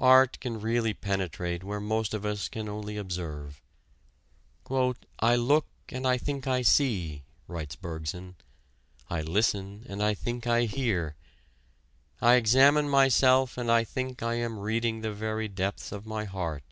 [0.00, 3.62] Art can really penetrate where most of us can only observe.
[4.68, 8.34] "I look and I think I see," writes Bergson,
[9.08, 11.14] "I listen and I think I hear,
[12.20, 16.64] I examine myself and I think I am reading the very depths of my heart....